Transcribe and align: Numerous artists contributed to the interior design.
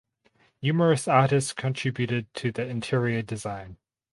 Numerous 0.63 1.07
artists 1.07 1.53
contributed 1.53 2.33
to 2.33 2.51
the 2.51 2.65
interior 2.67 3.21
design. 3.21 3.77